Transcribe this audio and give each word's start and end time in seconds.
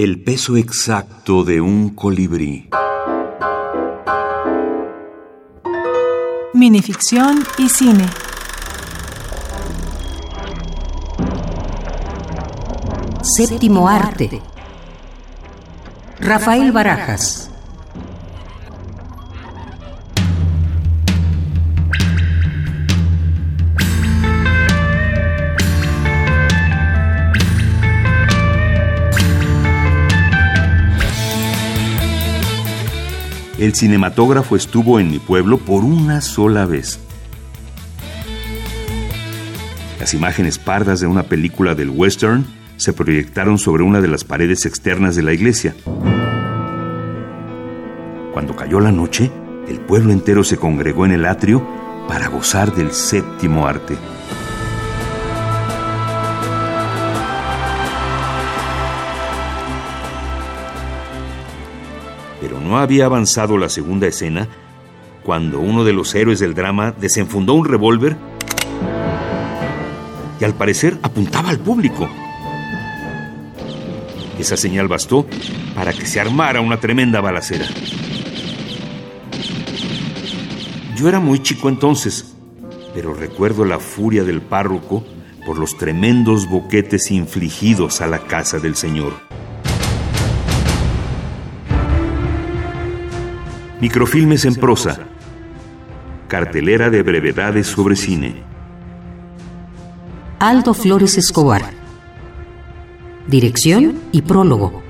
El 0.00 0.22
peso 0.22 0.56
exacto 0.56 1.42
de 1.42 1.60
un 1.60 1.88
colibrí. 1.96 2.70
Minificción 6.54 7.42
y 7.58 7.68
cine. 7.68 8.06
Séptimo 13.22 13.88
arte. 13.88 14.40
Rafael 16.20 16.70
Barajas. 16.70 17.47
El 33.58 33.74
cinematógrafo 33.74 34.54
estuvo 34.54 35.00
en 35.00 35.10
mi 35.10 35.18
pueblo 35.18 35.58
por 35.58 35.82
una 35.82 36.20
sola 36.20 36.64
vez. 36.64 37.00
Las 39.98 40.14
imágenes 40.14 40.58
pardas 40.58 41.00
de 41.00 41.08
una 41.08 41.24
película 41.24 41.74
del 41.74 41.90
western 41.90 42.46
se 42.76 42.92
proyectaron 42.92 43.58
sobre 43.58 43.82
una 43.82 44.00
de 44.00 44.06
las 44.06 44.22
paredes 44.22 44.64
externas 44.64 45.16
de 45.16 45.22
la 45.22 45.32
iglesia. 45.32 45.74
Cuando 48.32 48.54
cayó 48.54 48.78
la 48.78 48.92
noche, 48.92 49.28
el 49.66 49.80
pueblo 49.80 50.12
entero 50.12 50.44
se 50.44 50.56
congregó 50.56 51.04
en 51.04 51.10
el 51.10 51.26
atrio 51.26 51.66
para 52.06 52.28
gozar 52.28 52.72
del 52.76 52.92
séptimo 52.92 53.66
arte. 53.66 53.96
Pero 62.40 62.60
no 62.60 62.78
había 62.78 63.06
avanzado 63.06 63.58
la 63.58 63.68
segunda 63.68 64.06
escena 64.06 64.48
cuando 65.24 65.60
uno 65.60 65.84
de 65.84 65.92
los 65.92 66.14
héroes 66.14 66.38
del 66.38 66.54
drama 66.54 66.92
desenfundó 66.92 67.54
un 67.54 67.66
revólver 67.66 68.16
y 70.40 70.44
al 70.44 70.54
parecer 70.54 70.98
apuntaba 71.02 71.50
al 71.50 71.58
público. 71.58 72.08
Esa 74.38 74.56
señal 74.56 74.86
bastó 74.86 75.26
para 75.74 75.92
que 75.92 76.06
se 76.06 76.20
armara 76.20 76.60
una 76.60 76.78
tremenda 76.78 77.20
balacera. 77.20 77.66
Yo 80.96 81.08
era 81.08 81.20
muy 81.20 81.40
chico 81.42 81.68
entonces, 81.68 82.34
pero 82.94 83.14
recuerdo 83.14 83.64
la 83.64 83.78
furia 83.78 84.24
del 84.24 84.40
párroco 84.40 85.04
por 85.44 85.58
los 85.58 85.76
tremendos 85.76 86.48
boquetes 86.48 87.10
infligidos 87.10 88.00
a 88.00 88.06
la 88.06 88.20
casa 88.20 88.58
del 88.58 88.76
Señor. 88.76 89.14
Microfilmes 93.80 94.44
en 94.44 94.56
prosa. 94.56 94.98
Cartelera 96.26 96.90
de 96.90 97.02
brevedades 97.02 97.68
sobre 97.68 97.94
cine. 97.94 98.42
Aldo 100.40 100.74
Flores 100.74 101.16
Escobar. 101.16 101.62
Dirección 103.28 104.00
y 104.10 104.22
prólogo. 104.22 104.82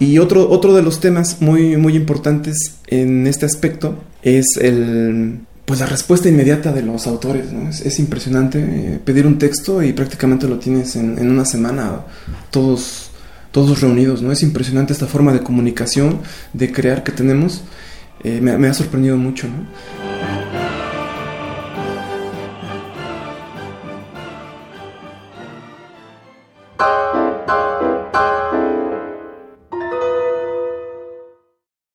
Y 0.00 0.18
otro, 0.18 0.50
otro 0.50 0.74
de 0.74 0.82
los 0.82 0.98
temas 0.98 1.40
muy, 1.40 1.76
muy 1.76 1.94
importantes 1.94 2.78
en 2.88 3.28
este 3.28 3.46
aspecto 3.46 3.94
es 4.22 4.44
el, 4.60 5.38
pues 5.64 5.80
la 5.80 5.86
respuesta 5.86 6.28
inmediata 6.28 6.72
de 6.72 6.82
los 6.82 7.06
autores. 7.06 7.52
¿no? 7.52 7.68
Es, 7.70 7.98
impresionante 7.98 8.58
eh, 8.58 9.00
pedir 9.04 9.26
un 9.26 9.38
texto 9.38 9.82
y 9.82 9.92
prácticamente 9.92 10.48
lo 10.48 10.58
tienes 10.58 10.96
en, 10.96 11.18
en, 11.18 11.30
una 11.30 11.44
semana, 11.44 12.00
todos, 12.50 13.05
todos 13.56 13.80
reunidos. 13.80 14.20
¿no? 14.20 14.32
Es 14.32 14.42
impresionante 14.42 14.92
esta 14.92 15.06
forma 15.06 15.32
de 15.32 15.40
comunicación, 15.40 16.20
de 16.52 16.70
crear 16.70 17.02
que 17.02 17.10
tenemos. 17.10 17.62
Eh, 18.22 18.38
me, 18.42 18.58
me, 18.58 18.68
ha 18.68 18.74
sorprendido 18.74 19.16
mucho. 19.16 19.48
¿no? 19.48 19.64